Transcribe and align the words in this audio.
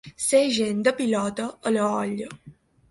Ser 0.27 0.39
gent 0.55 0.81
de 0.87 0.95
pilota 1.03 1.47
a 1.73 1.77
l'olla. 1.77 2.33